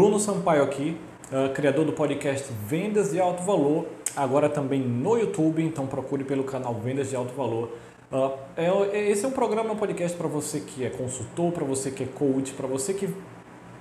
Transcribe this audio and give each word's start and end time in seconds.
Bruno 0.00 0.18
Sampaio 0.18 0.62
aqui, 0.62 0.96
uh, 1.30 1.52
criador 1.52 1.84
do 1.84 1.92
podcast 1.92 2.50
Vendas 2.66 3.10
de 3.10 3.20
Alto 3.20 3.42
Valor, 3.42 3.86
agora 4.16 4.48
também 4.48 4.80
no 4.80 5.18
YouTube, 5.18 5.62
então 5.62 5.86
procure 5.86 6.24
pelo 6.24 6.42
canal 6.42 6.72
Vendas 6.72 7.10
de 7.10 7.16
Alto 7.16 7.34
Valor. 7.34 7.68
Uh, 8.10 8.32
é, 8.56 9.10
esse 9.10 9.26
é 9.26 9.28
um 9.28 9.30
programa, 9.30 9.72
um 9.72 9.76
podcast 9.76 10.16
para 10.16 10.26
você 10.26 10.60
que 10.60 10.86
é 10.86 10.88
consultor, 10.88 11.52
para 11.52 11.66
você 11.66 11.90
que 11.90 12.04
é 12.04 12.06
coach, 12.06 12.54
para 12.54 12.66
você 12.66 12.94
que 12.94 13.10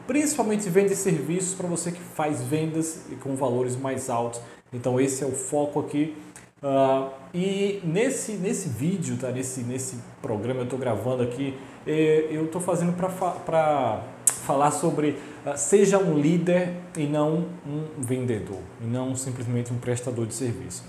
principalmente 0.05 0.69
vende 0.69 0.93
serviços, 0.93 1.55
para 1.55 1.69
você 1.69 1.89
que 1.89 2.01
faz 2.01 2.43
vendas 2.43 3.05
e 3.09 3.15
com 3.15 3.37
valores 3.37 3.77
mais 3.77 4.09
altos. 4.09 4.41
Então 4.73 4.99
esse 4.99 5.23
é 5.23 5.25
o 5.25 5.31
foco 5.31 5.79
aqui. 5.79 6.17
Uh, 6.61 7.09
e 7.33 7.79
nesse, 7.85 8.33
nesse 8.33 8.67
vídeo, 8.67 9.15
tá? 9.15 9.31
nesse, 9.31 9.61
nesse 9.61 9.97
programa 10.21 10.59
eu 10.59 10.63
estou 10.65 10.77
gravando 10.77 11.23
aqui, 11.23 11.57
eh, 11.87 12.27
eu 12.29 12.43
estou 12.43 12.59
fazendo 12.59 12.91
para 12.91 14.03
falar 14.49 14.71
sobre 14.71 15.09
uh, 15.45 15.55
seja 15.55 15.99
um 15.99 16.17
líder 16.17 16.73
e 16.97 17.05
não 17.05 17.45
um 17.67 17.83
vendedor, 17.99 18.57
e 18.81 18.87
não 18.87 19.15
simplesmente 19.15 19.71
um 19.71 19.77
prestador 19.77 20.25
de 20.25 20.33
serviço. 20.33 20.83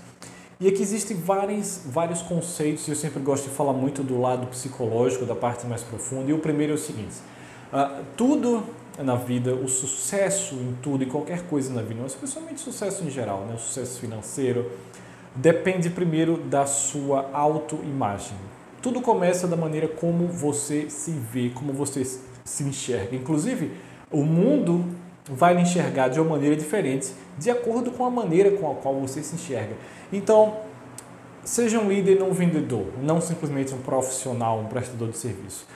E 0.59 0.67
aqui 0.67 0.81
existem 0.81 1.15
vários, 1.15 1.83
vários 1.85 2.23
conceitos, 2.23 2.87
eu 2.87 2.95
sempre 2.95 3.19
gosto 3.19 3.49
de 3.49 3.55
falar 3.55 3.73
muito 3.73 4.01
do 4.01 4.19
lado 4.19 4.47
psicológico, 4.47 5.25
da 5.25 5.35
parte 5.35 5.67
mais 5.67 5.83
profunda. 5.83 6.31
E 6.31 6.33
o 6.33 6.39
primeiro 6.39 6.73
é 6.73 6.75
o 6.75 6.79
seguinte: 6.79 7.13
uh, 7.71 8.03
tudo 8.17 8.63
na 8.97 9.15
vida, 9.15 9.53
o 9.53 9.67
sucesso 9.67 10.55
em 10.55 10.75
tudo 10.81 11.03
e 11.03 11.05
qualquer 11.05 11.43
coisa 11.43 11.71
na 11.71 11.83
vida, 11.83 12.01
especialmente 12.07 12.61
sucesso 12.61 13.03
em 13.03 13.11
geral, 13.11 13.45
né? 13.45 13.53
o 13.53 13.59
sucesso 13.59 13.99
financeiro, 13.99 14.71
depende 15.35 15.91
primeiro 15.91 16.37
da 16.37 16.65
sua 16.65 17.29
autoimagem. 17.31 18.37
Tudo 18.81 19.01
começa 19.01 19.47
da 19.47 19.55
maneira 19.55 19.87
como 19.87 20.27
você 20.27 20.89
se 20.89 21.11
vê, 21.11 21.51
como 21.53 21.71
você 21.71 22.03
se 22.43 22.63
enxerga. 22.63 23.15
Inclusive, 23.15 23.71
o 24.11 24.23
mundo 24.23 24.83
vai 25.29 25.53
lhe 25.53 25.61
enxergar 25.61 26.07
de 26.07 26.19
uma 26.19 26.31
maneira 26.31 26.55
diferente, 26.55 27.13
de 27.37 27.49
acordo 27.51 27.91
com 27.91 28.05
a 28.05 28.09
maneira 28.09 28.51
com 28.51 28.71
a 28.71 28.75
qual 28.75 28.95
você 28.99 29.21
se 29.21 29.35
enxerga. 29.35 29.75
Então, 30.11 30.57
seja 31.43 31.79
um 31.79 31.87
líder 31.87 32.19
não 32.19 32.29
um 32.29 32.33
vendedor, 32.33 32.87
não 33.01 33.21
simplesmente 33.21 33.73
um 33.73 33.81
profissional, 33.81 34.59
um 34.59 34.65
prestador 34.65 35.09
de 35.09 35.17
serviço. 35.17 35.67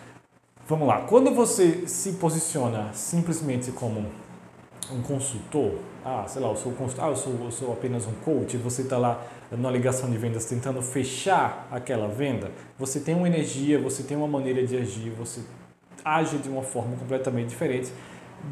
Vamos 0.67 0.87
lá, 0.87 1.01
quando 1.01 1.31
você 1.31 1.87
se 1.87 2.13
posiciona 2.13 2.89
simplesmente 2.91 3.71
como 3.71 4.07
um 4.91 5.01
consultor, 5.01 5.73
ah, 6.03 6.25
sei 6.27 6.41
lá, 6.41 6.49
eu 6.49 6.55
sou, 6.55 6.73
ah, 6.99 7.07
eu 7.07 7.15
sou, 7.15 7.33
eu 7.43 7.51
sou 7.51 7.73
apenas 7.73 8.05
um 8.05 8.13
coach, 8.23 8.57
você 8.57 8.83
está 8.83 8.97
lá 8.97 9.25
numa 9.51 9.71
ligação 9.71 10.09
de 10.09 10.17
vendas 10.17 10.45
tentando 10.45 10.81
fechar 10.81 11.67
aquela 11.71 12.07
venda, 12.07 12.51
você 12.77 12.99
tem 12.99 13.15
uma 13.15 13.27
energia, 13.27 13.79
você 13.79 14.03
tem 14.03 14.15
uma 14.15 14.27
maneira 14.27 14.65
de 14.65 14.77
agir, 14.77 15.09
você 15.11 15.41
age 16.03 16.37
de 16.37 16.49
uma 16.49 16.61
forma 16.61 16.95
completamente 16.97 17.49
diferente 17.49 17.91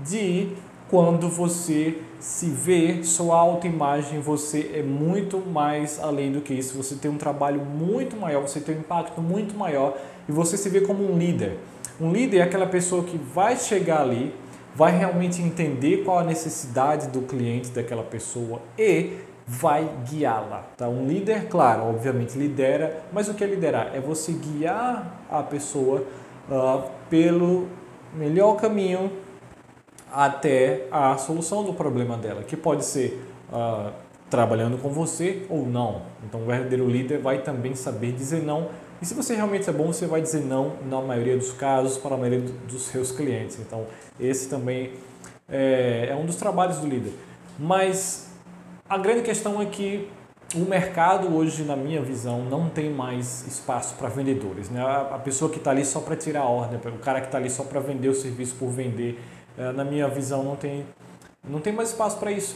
de 0.03 0.49
quando 0.89 1.27
você 1.27 1.97
se 2.19 2.47
vê, 2.47 3.03
sua 3.03 3.37
autoimagem, 3.37 4.19
você 4.19 4.71
é 4.75 4.83
muito 4.83 5.39
mais 5.39 5.99
além 5.99 6.31
do 6.31 6.41
que 6.41 6.53
isso, 6.53 6.77
você 6.77 6.95
tem 6.95 7.09
um 7.09 7.17
trabalho 7.17 7.61
muito 7.61 8.15
maior, 8.15 8.41
você 8.41 8.59
tem 8.59 8.75
um 8.75 8.79
impacto 8.79 9.21
muito 9.21 9.55
maior 9.55 9.97
e 10.27 10.31
você 10.31 10.55
se 10.55 10.69
vê 10.69 10.81
como 10.81 11.03
um 11.03 11.17
líder. 11.17 11.57
Um 11.99 12.11
líder 12.11 12.37
é 12.37 12.41
aquela 12.43 12.67
pessoa 12.67 13.03
que 13.03 13.17
vai 13.17 13.55
chegar 13.55 14.01
ali, 14.01 14.33
vai 14.75 14.97
realmente 14.97 15.41
entender 15.41 16.03
qual 16.03 16.19
a 16.19 16.23
necessidade 16.23 17.07
do 17.07 17.21
cliente 17.21 17.69
daquela 17.69 18.03
pessoa 18.03 18.61
e 18.77 19.17
vai 19.45 19.89
guiá-la. 20.09 20.63
Tá? 20.77 20.87
Um 20.87 21.07
líder, 21.07 21.47
claro, 21.47 21.83
obviamente 21.83 22.37
lidera, 22.37 23.03
mas 23.11 23.27
o 23.27 23.33
que 23.33 23.43
é 23.43 23.47
liderar? 23.47 23.91
É 23.93 23.99
você 23.99 24.31
guiar 24.31 25.25
a 25.29 25.43
pessoa 25.43 26.03
uh, 26.49 26.83
pelo 27.09 27.67
melhor 28.13 28.55
caminho 28.55 29.11
até 30.11 30.87
a 30.91 31.17
solução 31.17 31.63
do 31.63 31.73
problema 31.73 32.15
dela, 32.17 32.43
que 32.43 32.55
pode 32.55 32.85
ser 32.85 33.25
uh, 33.51 33.91
trabalhando 34.29 34.81
com 34.81 34.89
você 34.89 35.45
ou 35.49 35.65
não. 35.65 36.03
Então, 36.23 36.41
o 36.41 36.45
verdadeiro 36.45 36.87
líder 36.87 37.19
vai 37.19 37.39
também 37.39 37.75
saber 37.75 38.11
dizer 38.11 38.43
não. 38.43 38.69
E 39.03 39.05
se 39.05 39.13
você 39.13 39.35
realmente 39.35 39.69
é 39.69 39.73
bom, 39.73 39.87
você 39.87 40.07
vai 40.07 40.21
dizer 40.21 40.45
não 40.45 40.77
na 40.85 41.01
maioria 41.01 41.35
dos 41.35 41.51
casos 41.51 41.97
para 41.97 42.15
a 42.15 42.17
maioria 42.17 42.39
dos 42.69 42.83
seus 42.83 43.11
clientes. 43.11 43.59
Então, 43.59 43.85
esse 44.17 44.47
também 44.47 44.93
é, 45.49 46.07
é 46.09 46.15
um 46.15 46.25
dos 46.25 46.37
trabalhos 46.37 46.77
do 46.77 46.87
líder. 46.87 47.11
Mas 47.59 48.29
a 48.87 48.97
grande 48.97 49.21
questão 49.21 49.61
é 49.61 49.65
que 49.65 50.07
o 50.55 50.59
mercado 50.59 51.35
hoje, 51.35 51.65
na 51.65 51.75
minha 51.75 52.01
visão, 52.01 52.45
não 52.45 52.69
tem 52.69 52.89
mais 52.89 53.45
espaço 53.45 53.95
para 53.95 54.07
vendedores. 54.07 54.69
Né? 54.69 54.81
A 54.81 55.19
pessoa 55.19 55.51
que 55.51 55.57
está 55.57 55.71
ali 55.71 55.83
só 55.83 55.99
para 55.99 56.15
tirar 56.15 56.43
a 56.43 56.47
ordem, 56.47 56.79
o 56.79 56.99
cara 56.99 57.19
que 57.19 57.27
está 57.27 57.37
ali 57.37 57.49
só 57.49 57.65
para 57.65 57.81
vender 57.81 58.07
o 58.07 58.15
serviço 58.15 58.55
por 58.55 58.69
vender, 58.69 59.19
é, 59.57 59.73
na 59.73 59.83
minha 59.83 60.07
visão, 60.07 60.43
não 60.43 60.55
tem, 60.55 60.85
não 61.43 61.59
tem 61.59 61.73
mais 61.73 61.89
espaço 61.89 62.17
para 62.19 62.31
isso. 62.31 62.55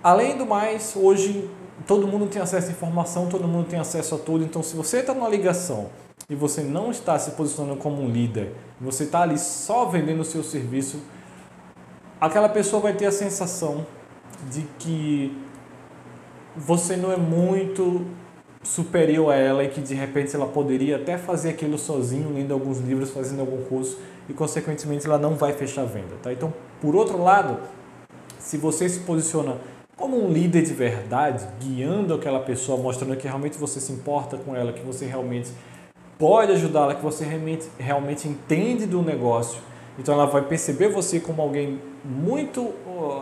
Além 0.00 0.38
do 0.38 0.46
mais, 0.46 0.94
hoje 0.94 1.50
todo 1.90 2.06
mundo 2.06 2.26
tem 2.26 2.40
acesso 2.40 2.68
à 2.68 2.70
informação, 2.70 3.26
todo 3.26 3.48
mundo 3.48 3.66
tem 3.66 3.76
acesso 3.76 4.14
a 4.14 4.18
tudo. 4.18 4.44
Então, 4.44 4.62
se 4.62 4.76
você 4.76 4.98
está 4.98 5.12
numa 5.12 5.28
ligação 5.28 5.88
e 6.28 6.36
você 6.36 6.62
não 6.62 6.92
está 6.92 7.18
se 7.18 7.32
posicionando 7.32 7.80
como 7.80 8.00
um 8.00 8.08
líder, 8.08 8.54
você 8.80 9.02
está 9.02 9.22
ali 9.22 9.36
só 9.36 9.86
vendendo 9.86 10.20
o 10.20 10.24
seu 10.24 10.44
serviço, 10.44 11.00
aquela 12.20 12.48
pessoa 12.48 12.80
vai 12.80 12.92
ter 12.92 13.06
a 13.06 13.10
sensação 13.10 13.84
de 14.48 14.64
que 14.78 15.36
você 16.56 16.96
não 16.96 17.10
é 17.10 17.16
muito 17.16 18.06
superior 18.62 19.32
a 19.32 19.34
ela 19.34 19.64
e 19.64 19.68
que 19.68 19.80
de 19.80 19.94
repente 19.94 20.36
ela 20.36 20.46
poderia 20.46 20.94
até 20.94 21.18
fazer 21.18 21.48
aquilo 21.48 21.76
sozinho, 21.76 22.32
lendo 22.32 22.54
alguns 22.54 22.78
livros, 22.78 23.10
fazendo 23.10 23.40
algum 23.40 23.64
curso 23.64 23.98
e 24.28 24.32
consequentemente 24.32 25.08
ela 25.08 25.18
não 25.18 25.34
vai 25.34 25.54
fechar 25.54 25.82
a 25.82 25.86
venda, 25.86 26.14
tá? 26.22 26.32
Então, 26.32 26.54
por 26.80 26.94
outro 26.94 27.20
lado, 27.20 27.58
se 28.38 28.56
você 28.56 28.88
se 28.88 29.00
posiciona 29.00 29.56
como 30.00 30.24
um 30.26 30.32
líder 30.32 30.62
de 30.62 30.72
verdade, 30.72 31.46
guiando 31.60 32.14
aquela 32.14 32.40
pessoa, 32.40 32.80
mostrando 32.80 33.14
que 33.16 33.28
realmente 33.28 33.58
você 33.58 33.78
se 33.78 33.92
importa 33.92 34.38
com 34.38 34.56
ela, 34.56 34.72
que 34.72 34.80
você 34.80 35.04
realmente 35.04 35.50
pode 36.18 36.52
ajudá-la, 36.52 36.94
que 36.94 37.02
você 37.02 37.22
realmente, 37.22 37.68
realmente 37.78 38.26
entende 38.26 38.86
do 38.86 39.02
negócio, 39.02 39.60
então 39.98 40.14
ela 40.14 40.24
vai 40.24 40.40
perceber 40.42 40.88
você 40.88 41.20
como 41.20 41.42
alguém 41.42 41.78
muito 42.02 42.72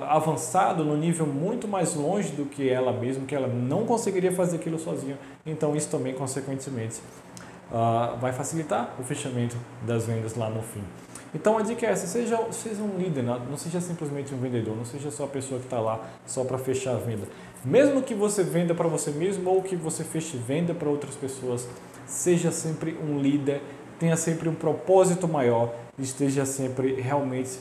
avançado, 0.09 0.85
no 0.85 0.97
nível 0.97 1.27
muito 1.27 1.67
mais 1.67 1.97
longe 1.97 2.31
do 2.31 2.45
que 2.45 2.69
ela 2.69 2.93
mesma, 2.93 3.27
que 3.27 3.35
ela 3.35 3.49
não 3.49 3.85
conseguiria 3.85 4.31
fazer 4.31 4.57
aquilo 4.57 4.79
sozinha. 4.79 5.19
Então 5.45 5.75
isso 5.75 5.89
também, 5.89 6.15
consequentemente, 6.15 7.01
uh, 7.73 8.17
vai 8.19 8.33
facilitar 8.33 8.95
o 8.99 9.03
fechamento 9.03 9.57
das 9.85 10.07
vendas 10.07 10.37
lá 10.37 10.49
no 10.49 10.63
fim. 10.63 10.83
Então 11.35 11.59
a 11.59 11.63
dica 11.63 11.87
é 11.87 11.91
essa, 11.91 12.07
seja, 12.07 12.39
seja 12.51 12.83
um 12.83 12.97
líder, 12.97 13.23
não 13.23 13.57
seja 13.57 13.81
simplesmente 13.81 14.35
um 14.35 14.39
vendedor, 14.39 14.75
não 14.75 14.85
seja 14.85 15.11
só 15.11 15.25
a 15.25 15.29
pessoa 15.29 15.61
que 15.61 15.67
está 15.67 15.79
lá 15.79 16.09
só 16.27 16.43
para 16.43 16.57
fechar 16.57 16.93
a 16.93 16.99
venda. 16.99 17.27
Mesmo 17.65 18.03
que 18.03 18.15
você 18.15 18.43
venda 18.43 18.75
para 18.75 18.89
você 18.89 19.11
mesmo 19.11 19.51
ou 19.51 19.63
que 19.63 19.77
você 19.77 20.03
feche 20.05 20.39
venda 20.39 20.73
para 20.73 20.89
outras 20.89 21.15
pessoas, 21.15 21.69
seja 22.07 22.51
sempre 22.51 22.97
um 23.03 23.21
líder, 23.21 23.61
tenha 23.99 24.17
sempre 24.17 24.49
um 24.49 24.55
propósito 24.55 25.29
maior 25.29 25.75
esteja 26.03 26.45
sempre 26.45 27.01
realmente 27.01 27.59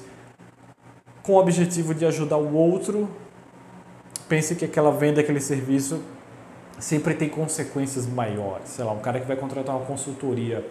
com 1.23 1.33
o 1.33 1.37
objetivo 1.37 1.93
de 1.93 2.05
ajudar 2.05 2.37
o 2.37 2.53
outro. 2.53 3.09
Pense 4.29 4.55
que 4.55 4.65
aquela 4.65 4.91
venda, 4.91 5.21
aquele 5.21 5.39
serviço 5.39 6.01
sempre 6.79 7.13
tem 7.13 7.29
consequências 7.29 8.05
maiores. 8.05 8.69
Sei 8.69 8.85
lá, 8.85 8.91
um 8.91 8.99
cara 8.99 9.19
que 9.19 9.27
vai 9.27 9.35
contratar 9.35 9.75
uma 9.75 9.85
consultoria, 9.85 10.65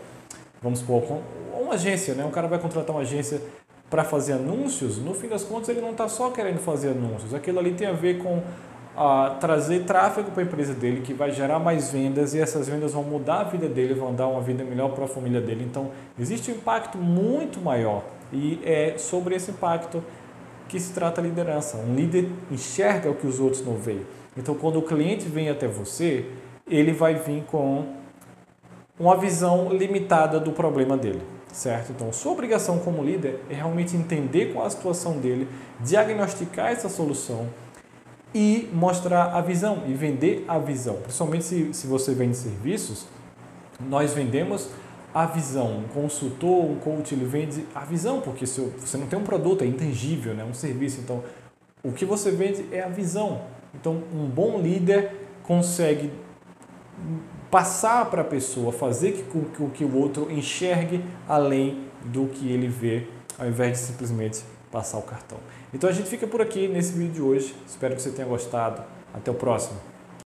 vamos 0.63 0.81
supor, 0.81 1.21
uma 1.67 1.75
agência, 1.75 2.15
né? 2.15 2.25
Um 2.25 2.31
cara 2.31 2.49
vai 2.49 2.59
contratar 2.59 2.95
uma 2.95 3.03
agência 3.03 3.41
para 3.91 4.03
fazer 4.03 4.33
anúncios, 4.33 4.99
no 4.99 5.15
fim 5.15 5.29
das 5.29 5.45
contas 5.45 5.69
ele 5.69 5.81
não 5.81 5.93
está 5.93 6.09
só 6.09 6.31
querendo 6.31 6.59
fazer 6.59 6.91
anúncios. 6.91 7.33
Aquilo 7.33 7.59
ali 7.59 7.73
tem 7.73 7.87
a 7.87 7.93
ver 7.93 8.19
com 8.19 8.43
a 8.97 9.37
trazer 9.39 9.85
tráfego 9.85 10.31
para 10.31 10.43
a 10.43 10.47
empresa 10.47 10.73
dele, 10.73 11.03
que 11.03 11.13
vai 11.13 11.31
gerar 11.31 11.59
mais 11.59 11.93
vendas 11.93 12.33
e 12.33 12.41
essas 12.41 12.67
vendas 12.67 12.95
vão 12.95 13.03
mudar 13.03 13.41
a 13.41 13.45
vida 13.45 13.69
dele, 13.69 13.93
vão 13.93 14.15
dar 14.15 14.27
uma 14.27 14.41
vida 14.41 14.65
melhor 14.65 14.93
para 14.93 15.05
a 15.05 15.09
família 15.09 15.41
dele. 15.41 15.65
Então, 15.69 15.91
existe 16.19 16.51
um 16.51 16.55
impacto 16.55 16.97
muito 16.97 17.61
maior 17.61 18.05
e 18.33 18.59
é 18.65 18.95
sobre 18.97 19.35
esse 19.35 19.51
impacto 19.51 20.03
que 20.67 20.81
se 20.81 20.95
trata 20.95 21.21
a 21.21 21.25
liderança. 21.25 21.77
Um 21.77 21.95
líder 21.95 22.31
enxerga 22.51 23.11
o 23.11 23.15
que 23.15 23.27
os 23.27 23.39
outros 23.39 23.65
não 23.65 23.75
veem. 23.75 24.01
Então, 24.35 24.55
quando 24.55 24.79
o 24.79 24.83
cliente 24.83 25.29
vem 25.29 25.51
até 25.51 25.69
você, 25.69 26.25
ele 26.67 26.93
vai 26.93 27.15
vir 27.15 27.45
com 27.45 27.85
uma 28.99 29.17
visão 29.17 29.69
limitada 29.73 30.41
do 30.41 30.53
problema 30.53 30.97
dele, 30.97 31.21
certo? 31.57 31.91
Então, 31.91 32.13
sua 32.13 32.33
obrigação 32.33 32.79
como 32.79 33.03
líder 33.03 33.41
é 33.49 33.55
realmente 33.55 33.97
entender 33.97 34.53
qual 34.53 34.67
a 34.67 34.71
situação 34.71 35.19
dele, 35.19 35.49
diagnosticar 35.81 36.71
essa 36.71 36.89
solução 36.89 37.49
e 38.35 38.69
mostrar 38.75 39.35
a 39.35 39.41
visão 39.41 39.85
e 39.87 39.95
vender 39.95 40.45
a 40.47 40.59
visão. 40.59 40.97
Principalmente 40.97 41.45
se, 41.45 41.73
se 41.73 41.87
você 41.87 42.13
vende 42.13 42.37
serviços, 42.37 43.07
nós 43.81 44.13
vendemos 44.13 44.69
a 45.15 45.25
visão. 45.25 45.79
Um 45.79 45.89
consultor, 45.89 46.67
um 46.67 46.77
coach, 46.77 47.15
ele 47.15 47.25
vende 47.25 47.65
a 47.75 47.87
visão, 47.87 48.21
porque 48.21 48.47
se 48.47 48.61
você 48.79 48.99
não 48.99 49.07
tem 49.07 49.19
um 49.19 49.25
produto, 49.25 49.65
é 49.65 49.67
intangível, 49.67 50.35
né? 50.35 50.45
um 50.45 50.53
serviço. 50.53 51.01
Então, 51.01 51.25
o 51.83 51.91
que 51.91 52.05
você 52.05 52.31
vende 52.31 52.67
é 52.71 52.83
a 52.83 52.89
visão. 52.89 53.41
Então, 53.75 54.03
um 54.13 54.27
bom 54.27 54.61
líder 54.61 55.11
consegue 55.43 56.13
passar 57.51 58.07
para 58.07 58.23
a 58.23 58.25
pessoa, 58.25 58.73
fazer 58.73 59.27
com 59.33 59.71
que 59.71 59.85
o 59.85 59.97
outro 59.97 60.31
enxergue 60.31 61.05
além 61.29 61.87
do 62.05 62.27
que 62.27 62.51
ele 62.51 62.69
vê, 62.69 63.07
ao 63.39 63.47
invés 63.47 63.73
de 63.73 63.79
simplesmente 63.79 64.43
passar 64.71 64.99
o 64.99 65.03
cartão. 65.03 65.39
Então 65.73 65.89
a 65.89 65.93
gente 65.93 66.09
fica 66.09 66.27
por 66.27 66.41
aqui 66.41 66.69
nesse 66.69 66.93
vídeo 66.93 67.13
de 67.13 67.23
hoje. 67.23 67.55
Espero 67.67 67.95
que 67.95 68.03
você 68.03 68.11
tenha 68.11 68.29
gostado. 68.29 68.83
Até 69.15 69.31
o 69.31 69.35
próximo. 69.35 69.96